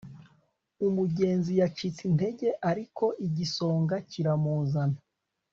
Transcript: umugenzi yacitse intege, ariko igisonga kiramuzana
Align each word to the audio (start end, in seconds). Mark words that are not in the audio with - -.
umugenzi 0.87 1.51
yacitse 1.61 2.01
intege, 2.09 2.47
ariko 2.69 3.05
igisonga 3.27 3.95
kiramuzana 4.09 4.99